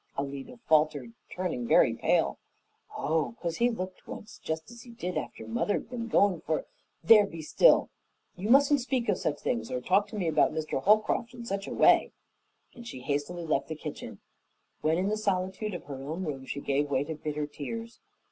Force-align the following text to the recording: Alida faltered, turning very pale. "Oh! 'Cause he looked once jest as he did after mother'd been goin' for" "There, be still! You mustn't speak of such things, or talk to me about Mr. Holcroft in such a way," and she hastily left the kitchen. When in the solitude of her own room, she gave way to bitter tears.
Alida 0.17 0.57
faltered, 0.67 1.13
turning 1.31 1.67
very 1.67 1.93
pale. 1.93 2.39
"Oh! 2.97 3.35
'Cause 3.39 3.57
he 3.57 3.69
looked 3.69 4.07
once 4.07 4.39
jest 4.39 4.71
as 4.71 4.81
he 4.81 4.89
did 4.89 5.15
after 5.15 5.45
mother'd 5.45 5.91
been 5.91 6.07
goin' 6.07 6.41
for" 6.41 6.65
"There, 7.03 7.27
be 7.27 7.43
still! 7.43 7.91
You 8.35 8.49
mustn't 8.49 8.81
speak 8.81 9.09
of 9.09 9.19
such 9.19 9.39
things, 9.41 9.69
or 9.69 9.79
talk 9.79 10.07
to 10.07 10.17
me 10.17 10.27
about 10.27 10.53
Mr. 10.53 10.81
Holcroft 10.81 11.35
in 11.35 11.45
such 11.45 11.67
a 11.67 11.73
way," 11.75 12.13
and 12.73 12.87
she 12.87 13.01
hastily 13.01 13.45
left 13.45 13.67
the 13.67 13.75
kitchen. 13.75 14.19
When 14.81 14.97
in 14.97 15.09
the 15.09 15.17
solitude 15.17 15.75
of 15.75 15.83
her 15.83 16.01
own 16.01 16.23
room, 16.25 16.47
she 16.47 16.61
gave 16.61 16.89
way 16.89 17.03
to 17.03 17.13
bitter 17.13 17.45
tears. 17.45 17.99